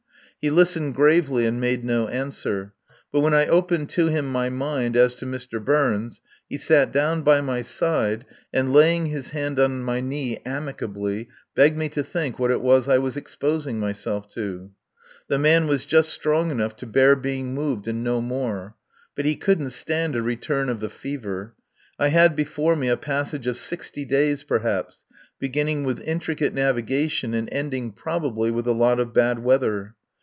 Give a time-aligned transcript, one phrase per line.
[0.41, 2.73] He listened gravely and made no answer.
[3.11, 5.63] But when I opened to him my mind as to Mr.
[5.63, 11.29] Burns he sat down by my side, and, laying his hand on my knee amicably,
[11.53, 14.71] begged me to think what it was I was exposing myself to.
[15.27, 18.73] The man was just strong enough to bear being moved and no more.
[19.15, 21.53] But he couldn't stand a return of the fever.
[21.99, 25.05] I had before me a passage of sixty days perhaps,
[25.37, 29.93] beginning with intricate navigation and ending probably with a lot of bad weather.